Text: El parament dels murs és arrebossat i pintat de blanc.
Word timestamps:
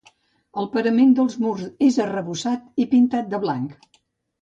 El 0.61 0.69
parament 0.75 1.11
dels 1.19 1.37
murs 1.45 1.69
és 1.91 2.01
arrebossat 2.09 2.85
i 2.87 2.91
pintat 2.97 3.33
de 3.37 3.45
blanc. 3.49 3.91